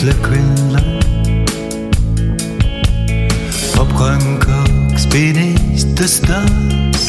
[0.00, 1.50] flickering light.
[3.74, 7.02] Popcorn cokes beneath the stars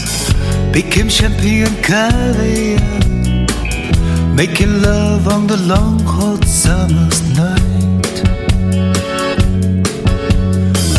[0.74, 2.82] became champagne caviar.
[4.36, 8.16] Making love on the long hot summer's night.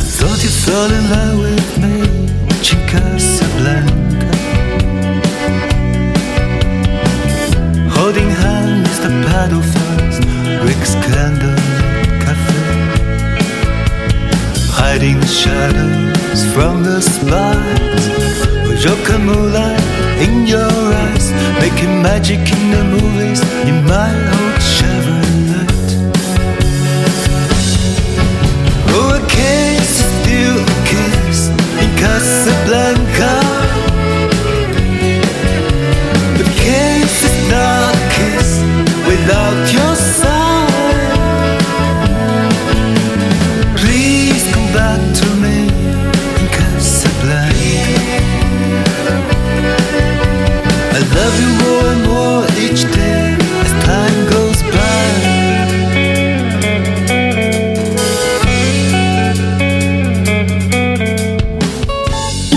[0.00, 1.31] I thought you fell in love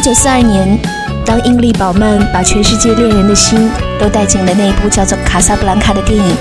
[0.05, 0.79] 九四二年，
[1.25, 6.37] 当英利宝曼把全世界恋人的心都带进了那部叫做《卡萨布兰卡》的电影，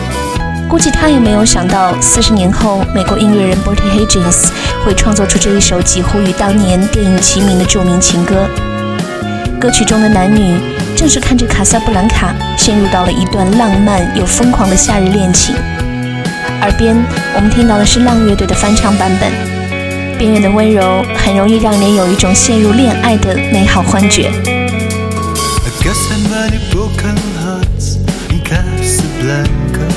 [0.69, 4.49] 估计他也没有想到，四十年后，美国音乐人 Bertie Higgins
[4.85, 8.47] 会创作出这一首几乎与当年电影齐名的著名情歌。
[9.59, 10.61] 歌曲中的男女
[10.95, 15.57] 正是看着卡萨布兰卡陷入到了一段浪漫又疯狂的夏日恋情。
[16.61, 16.95] 耳边
[17.35, 19.33] 我们听到的是浪乐队的翻唱版本，
[20.19, 24.29] 边缘的温柔很容易让人有一种陷入恋爱的美好幻觉。
[24.29, 27.97] I guess how many broken hearts
[28.31, 29.89] in Casablanca.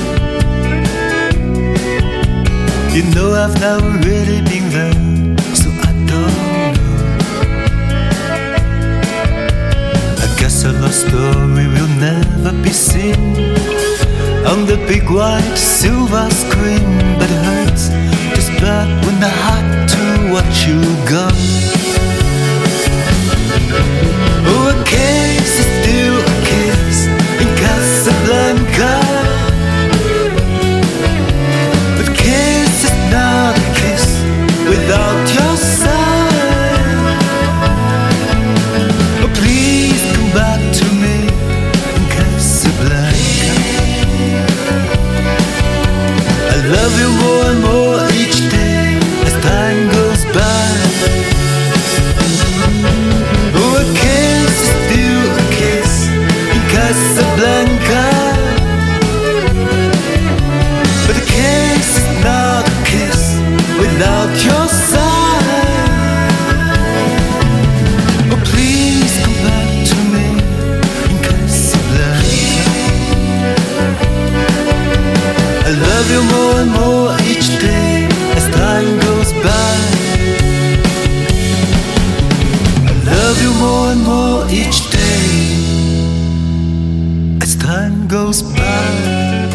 [2.94, 6.28] You know I've never really been there, so I don't know.
[10.20, 13.16] I guess a love story will never be seen
[14.46, 17.90] on the big white silver screen, but it hurts
[18.38, 20.78] is bad when the hot to what you
[21.10, 21.34] got.
[24.46, 25.57] Oh, a case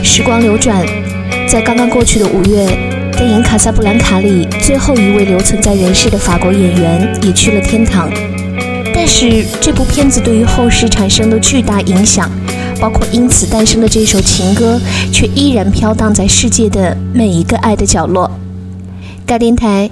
[0.03, 0.85] 时光流转，
[1.47, 2.65] 在刚刚过去的五月，
[3.13, 8.09] 电影《卡萨布兰卡》里最后一位留存在人世的法国演员也去了天堂。
[8.93, 12.29] 但是这部片子对于后世产生的巨大影响，
[12.79, 14.79] 包括因此诞生的这首情歌，
[15.11, 18.29] 却依然飘荡在世界的每一个爱的角落。
[19.25, 19.89] 该电台，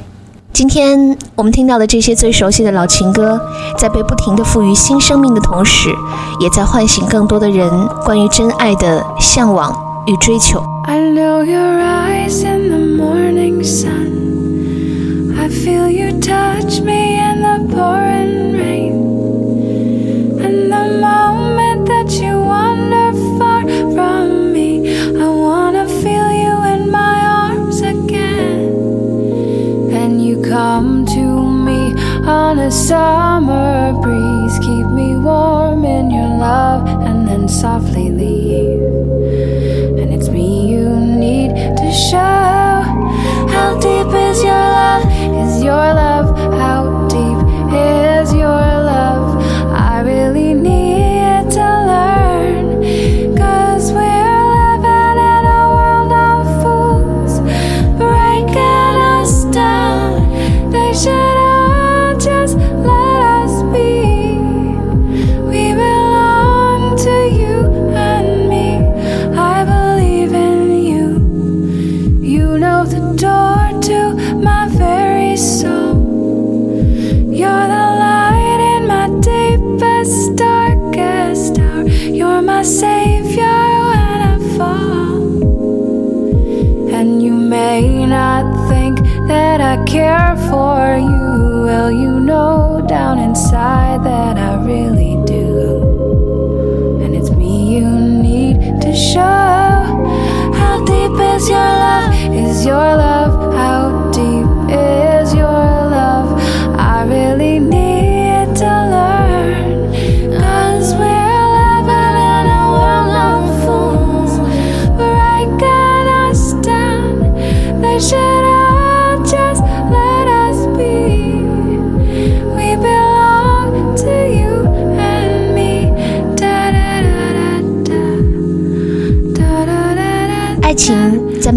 [0.54, 3.40] 今天我们听到的这些最熟悉的老情歌，
[3.78, 5.90] 在被不停的赋予新生命的同时，
[6.40, 7.70] 也在唤醒更多的人
[8.06, 9.74] 关于真爱的向往
[10.06, 10.62] 与追求。
[10.84, 14.12] I know your eyes in the morning sun.
[15.38, 18.91] I feel you touch me in the pouring rain.
[32.28, 38.41] On a summer breeze, keep me warm in your love, and then softly leave.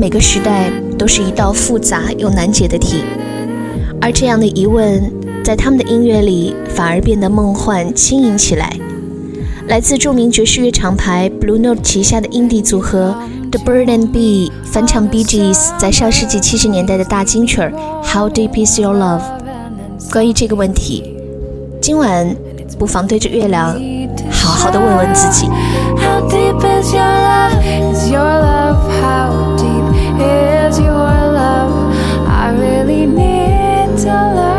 [0.05, 3.03] 每个时代都是一道复杂又难解的题，
[4.03, 5.03] 而这样的疑问
[5.43, 8.71] 在他们的音乐里反而变得梦幻轻盈起来。
[9.67, 13.17] 来自著名爵士乐厂牌 Blue Note 旗下的 indie 组合
[13.51, 17.63] The Bird and Bee 翻唱 Bee Gees 在上世纪七十年代的大金曲
[18.03, 19.23] 《How Deep Is Your Love》。
[20.13, 21.17] 关于这个问题，
[21.81, 22.37] 今晚
[22.79, 23.75] 不妨对着月亮
[24.31, 25.47] 好好的问问自己。
[25.97, 27.95] How deep is your love?
[27.95, 28.77] Is your love?
[29.01, 29.84] How deep
[30.21, 31.95] is your love?
[32.29, 34.54] I really need to learn.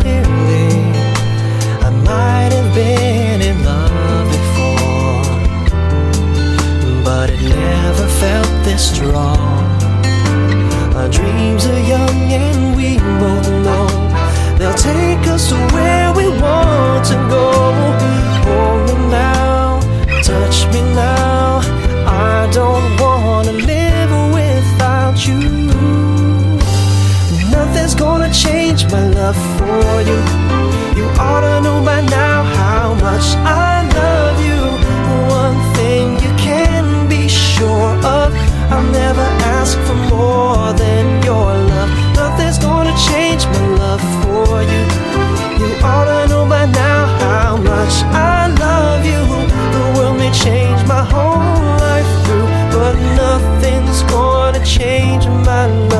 [0.00, 0.70] Clearly.
[1.88, 5.24] I might have been in love before,
[7.04, 9.66] but it never felt this strong.
[10.98, 13.86] Our dreams are young and we both know
[14.58, 17.46] they'll take us to where we want to go.
[18.46, 19.80] Hold me now,
[20.22, 21.60] touch me now.
[22.06, 23.17] I don't wanna
[27.88, 30.20] Nothing's gonna change my love for you.
[30.94, 34.60] You ought to know by now how much I love you.
[35.32, 38.34] One thing you can be sure of,
[38.70, 39.26] I'll never
[39.56, 41.90] ask for more than your love.
[42.14, 44.84] Nothing's gonna change my love for you.
[45.58, 49.22] You ought to know by now how much I love you.
[49.72, 51.40] The world may change my whole
[51.86, 55.97] life through, but nothing's gonna change my love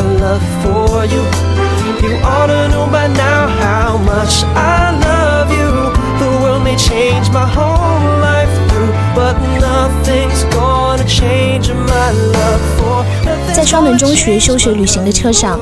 [0.00, 1.22] a love for you.
[2.00, 5.92] You ought to know by now how much I love you.
[6.18, 13.04] The world may change my whole life through, but nothing's gonna change my love for.
[13.24, 15.60] Nothing 在双门中学休学旅行的车上，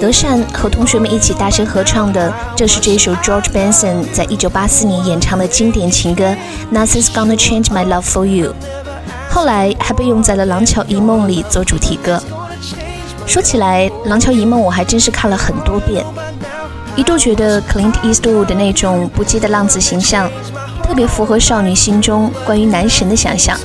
[0.00, 6.24] 德善和同学们一起大声合唱的，正是这首 George Benson 在一九八四年演唱的经典情歌
[6.72, 8.52] 《Nothing's Gonna Change My Love for You》，
[9.28, 12.22] 后来还被用在了《廊桥遗梦》里做主题歌。
[13.30, 16.04] 说起来，《廊桥遗梦》我还真是看了很多遍，
[16.96, 20.28] 一度觉得 Clint Eastwood 的那种不羁的浪子形象，
[20.82, 23.56] 特别符合少女心中关于男神的想象。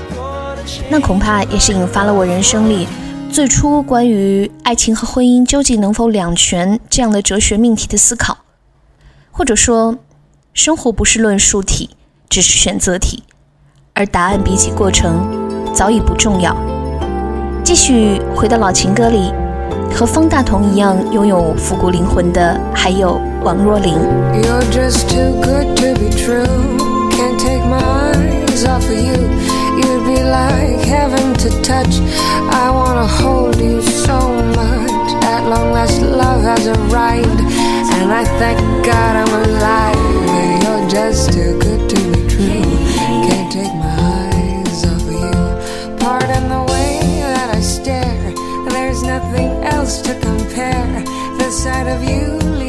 [0.88, 2.88] 那恐怕也是引发了我人生里
[3.32, 8.38] 最初关于爱情和婚姻究竟能否两全这样的哲学命题的思考，
[9.32, 9.96] 或者说，
[10.54, 11.90] 生活不是论述题，
[12.30, 13.24] 只是选择题，
[13.96, 15.28] 而答案比起过程
[15.74, 16.56] 早已不重要。
[17.64, 19.34] 继续回到老情歌里，
[19.95, 23.95] 和方大同一样拥有复古灵魂的还有王若琳。
[24.43, 26.47] You're just too good to be true.
[27.11, 28.11] Can't take my
[49.86, 51.04] to compare.
[51.38, 52.65] The sight of you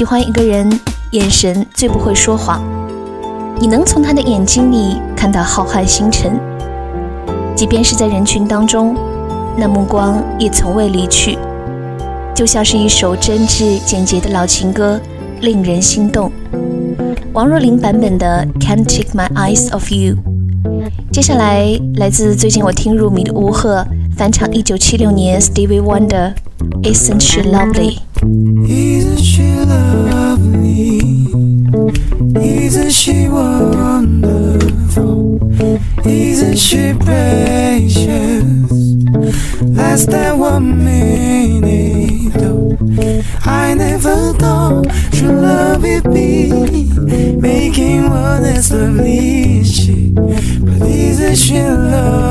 [0.00, 0.66] 喜欢一个人，
[1.10, 2.62] 眼神最不会说谎。
[3.60, 6.40] 你能从他的眼睛里看到浩瀚星辰，
[7.54, 8.96] 即便是在人群当中，
[9.58, 11.36] 那目光也从未离去，
[12.34, 14.98] 就像是一首真挚简洁的老情歌，
[15.42, 16.32] 令人心动。
[17.34, 20.14] 王若琳版本的《Can't Take My Eyes Off You》。
[21.12, 26.32] 接下来来自最近我听入迷的吴赫翻唱1976年 Stevie Wonder
[26.90, 27.98] 《Isn't She Lovely》。
[36.40, 38.06] Isn't she precious?
[39.60, 42.32] Less than one minute.
[43.44, 46.50] I never thought true love would be
[47.36, 50.12] making one as lovely as she.
[50.14, 52.29] But isn't she lovely?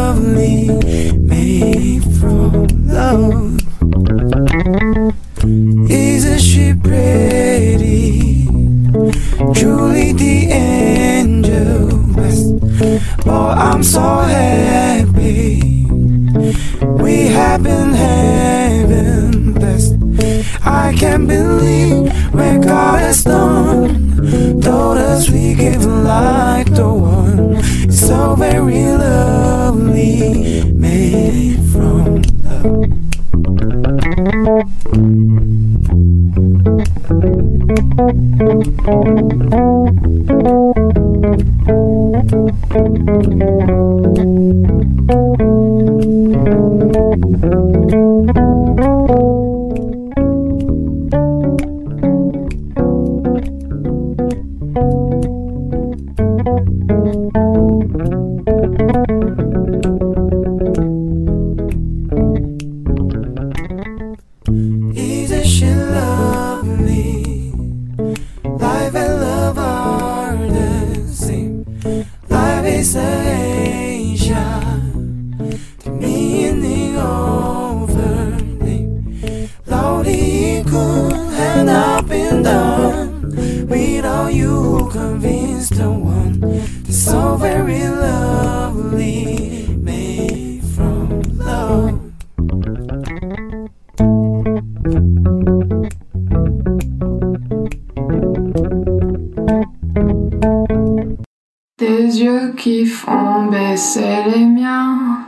[103.50, 105.20] Baisser les miens,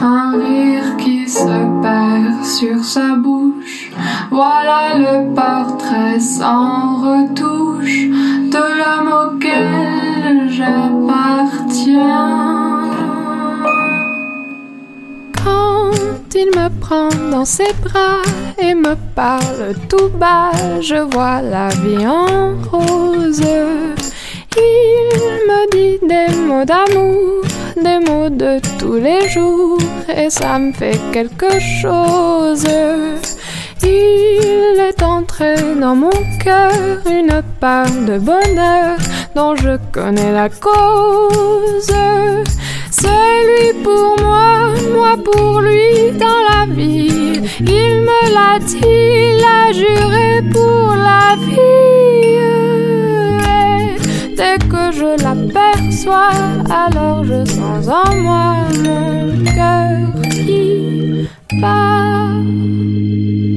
[0.00, 3.90] un rire qui se perd sur sa bouche.
[4.30, 8.08] Voilà le portrait sans retouche
[8.54, 10.90] de l'homme auquel j'appartiens.
[15.44, 18.22] Quand il me prend dans ses bras
[18.58, 23.42] et me parle tout bas, je vois la vie en rose.
[24.56, 25.16] Il
[25.48, 27.44] me dit des mots d'amour,
[27.76, 29.78] des mots de tous les jours,
[30.08, 32.66] et ça me fait quelque chose.
[33.82, 36.10] Il est entré dans mon
[36.42, 36.72] cœur
[37.06, 38.96] une part de bonheur
[39.34, 41.94] dont je connais la cause.
[42.90, 47.40] C'est lui pour moi, moi pour lui dans la vie.
[47.60, 51.60] Il me l'a dit, l'a juré pour la vie.
[54.40, 56.32] Dès que je l'aperçois,
[56.70, 58.54] alors je sens en moi
[58.86, 61.28] mon cœur qui
[61.60, 62.40] bat.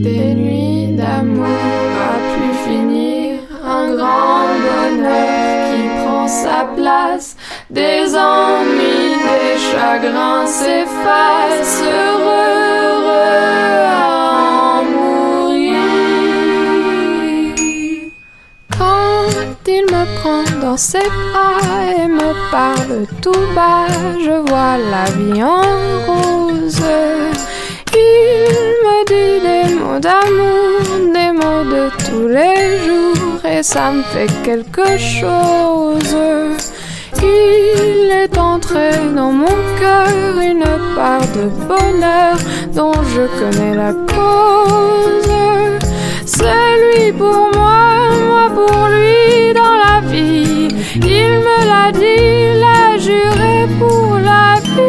[0.03, 7.37] Des nuits d'amour à pu finir, un grand bonheur qui prend sa place.
[7.69, 12.73] Des ennuis, des chagrins s'effacent, heureux
[20.61, 21.59] dans ses bras
[21.97, 23.87] et me parle tout bas,
[24.19, 25.61] je vois la vie en
[26.07, 26.81] rose.
[27.93, 28.55] Il
[28.85, 30.79] me dit des mots d'amour,
[31.13, 36.15] des mots de tous les jours, et ça me fait quelque chose.
[37.21, 42.37] Il est entré dans mon cœur une part de bonheur
[42.73, 45.31] dont je connais la cause.
[46.25, 48.92] C'est lui pour moi, moi pour lui
[50.13, 50.67] dans la vie.
[50.95, 54.79] Il me l'a dit, l'a juré pour la vie.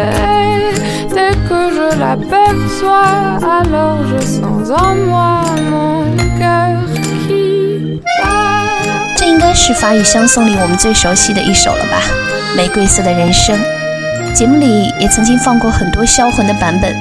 [0.00, 0.72] Et
[1.08, 6.04] dès que je l'aperçois, alors je sens en moi mon
[6.38, 6.78] cœur
[7.26, 9.16] qui bat.
[9.16, 12.00] 这应该是法语相送里我们最熟悉的一首了吧，
[12.56, 13.56] 《玫瑰色的人生》。
[14.32, 16.94] 节目里也曾经放过很多销魂的版本，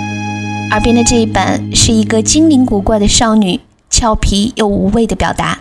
[0.72, 3.60] 耳边的这一版是一个精灵古怪的少女，
[3.90, 5.59] 俏皮又无畏的表达。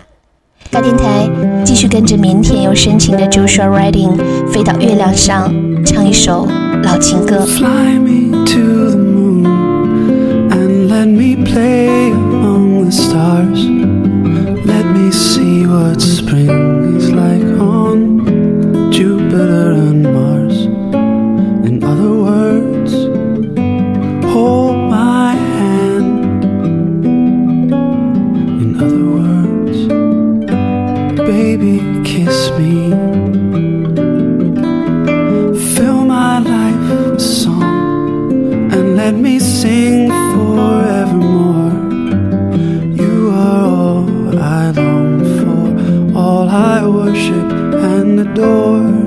[0.71, 1.27] 大电台
[1.65, 4.15] 继续跟着腼腆又深情的 Joshua Riding
[4.51, 5.51] 飞到月亮上，
[5.83, 6.47] 唱一首
[6.83, 7.39] 老情歌。
[7.39, 9.45] Fly me to the moon
[10.51, 13.59] and let me play among the stars.
[14.63, 20.38] Let me see what spring is like on Jupiter and Mars.
[46.91, 48.98] worship and adore.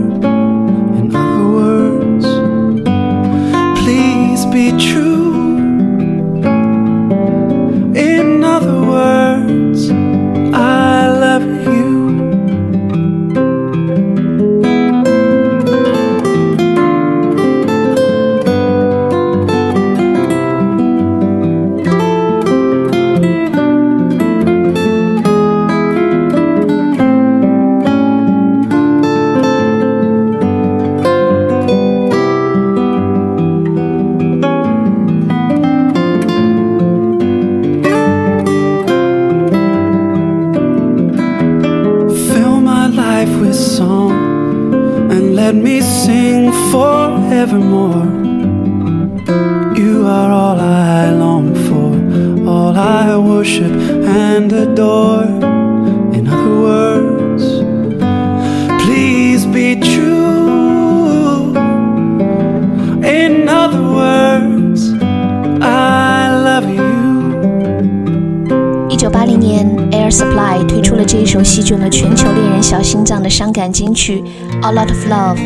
[71.53, 74.25] 席卷了全球恋人小心脏的伤感金曲
[74.67, 75.37] 《A Lot of Love》。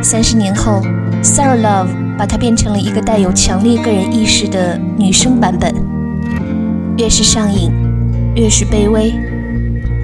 [0.00, 0.80] 三十年后，
[1.24, 5.74] 《Sarah Love》把它变成了一个带有强烈个人意识的女生版本。
[6.96, 7.72] 越是上瘾，
[8.36, 9.12] 越是卑微，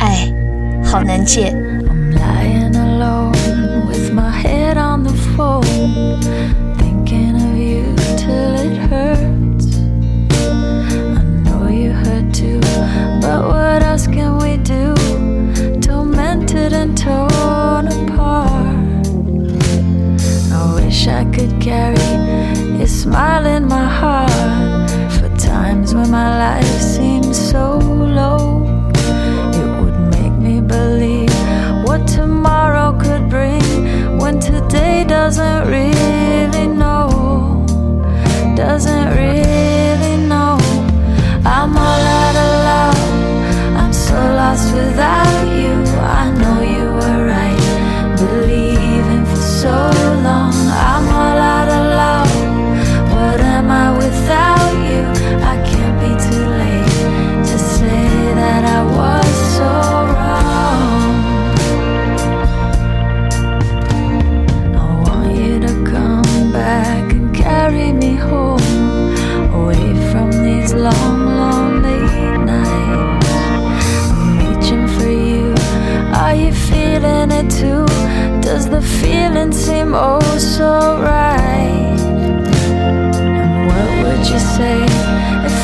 [0.00, 0.26] 爱，
[0.82, 1.54] 好难戒。
[1.86, 6.61] I'm lying alone with my head on the phone.
[21.32, 28.41] could carry your smile in my heart for times when my life seems so low.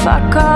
[0.09, 0.48] пока.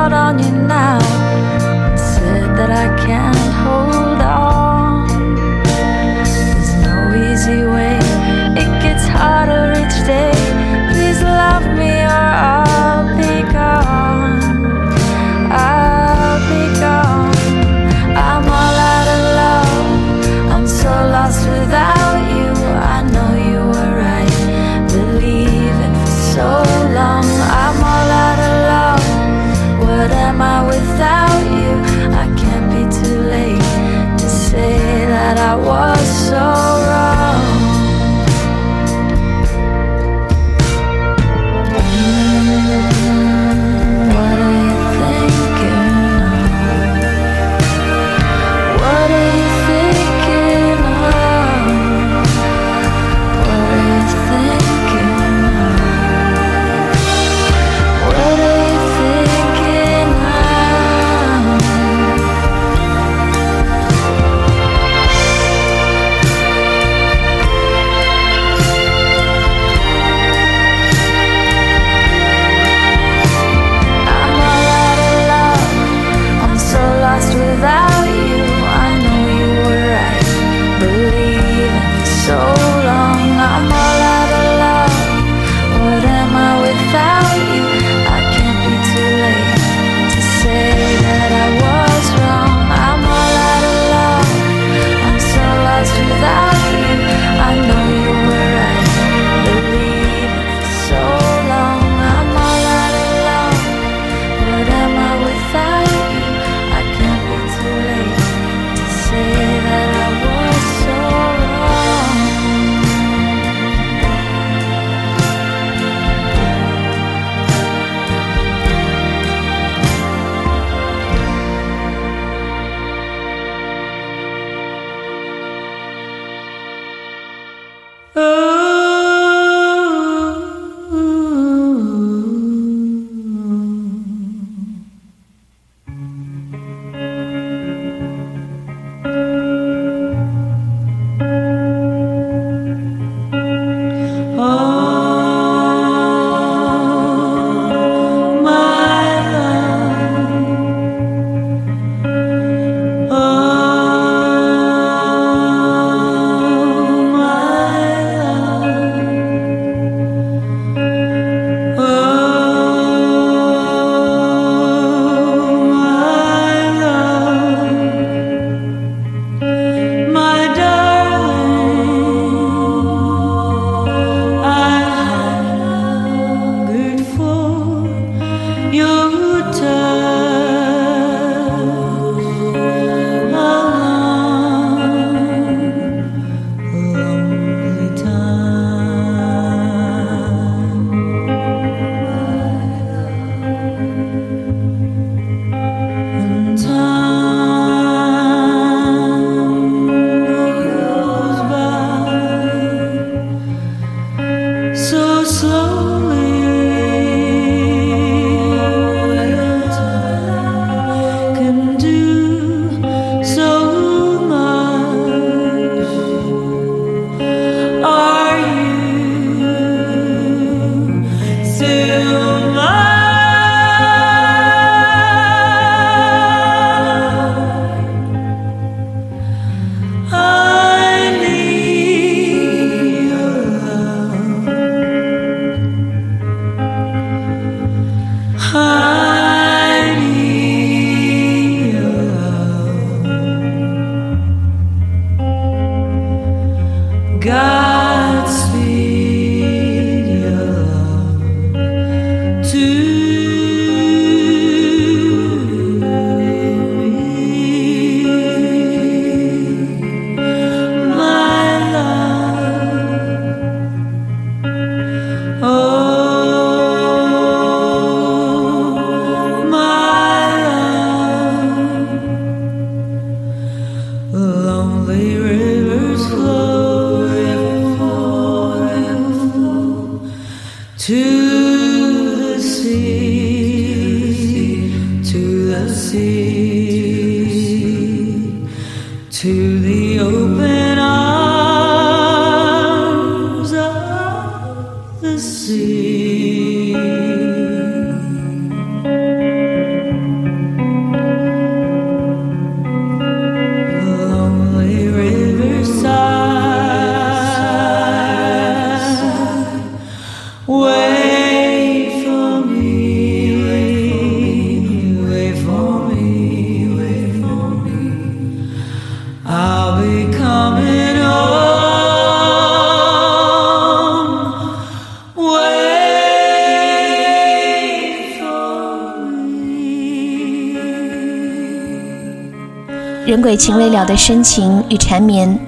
[333.13, 335.39] 人鬼情未了的深情与缠绵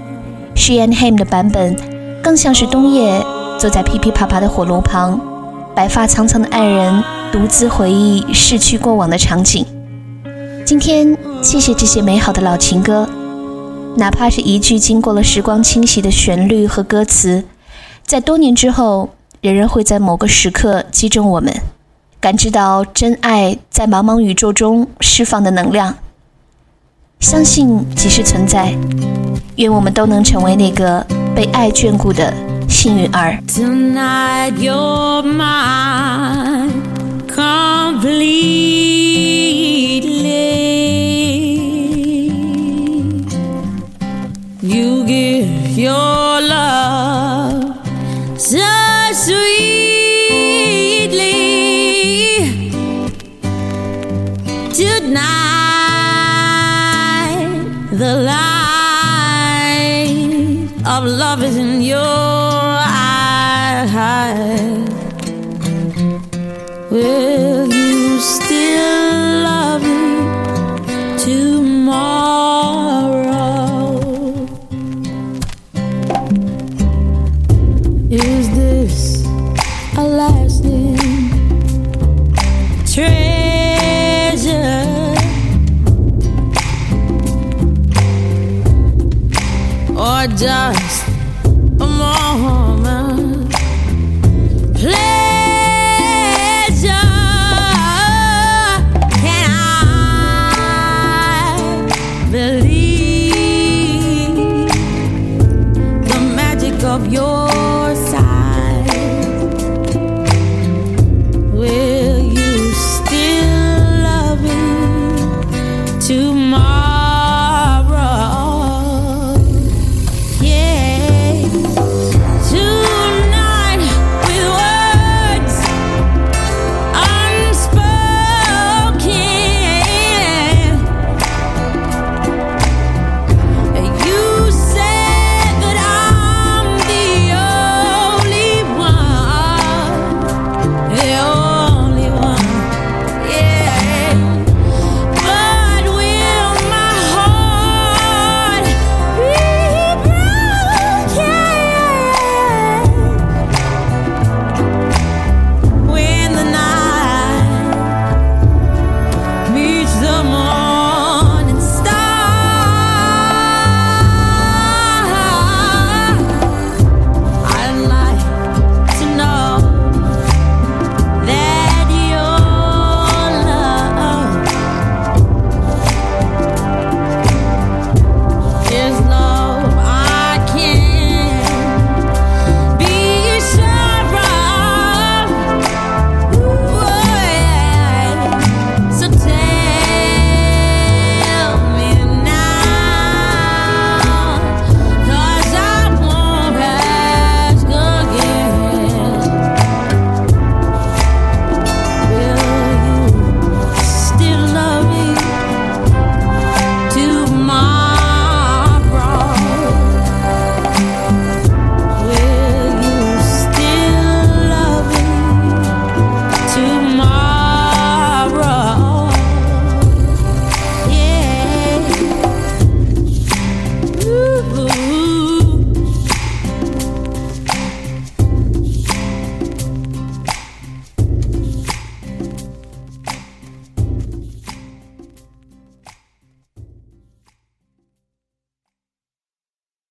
[0.55, 1.74] s h e and Him 的版本
[2.22, 3.24] 更像是冬夜
[3.59, 5.18] 坐在噼噼啪啪的火炉旁，
[5.74, 9.64] 白发苍苍的爱人独自回忆逝去过往的场景。
[10.66, 13.09] 今天，谢谢这些美好的老情歌，
[13.96, 17.44] 哪怕是一句经过了时光清洗的旋律和歌词，
[18.05, 19.09] 在多年之后，
[19.40, 21.50] 仍然会在某个时刻击中我们，
[22.20, 25.96] 感知到真爱在茫茫宇宙中释放的能量。
[27.25, 28.77] 相信即是存在，
[29.57, 32.31] 愿我们都能成为那个被爱眷顾的
[32.69, 33.39] 幸运儿。
[61.37, 61.74] love isn't.